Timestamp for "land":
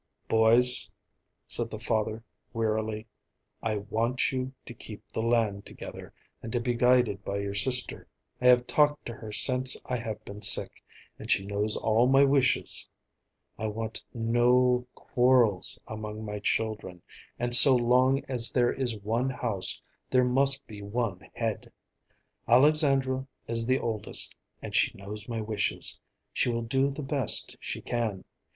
5.21-5.63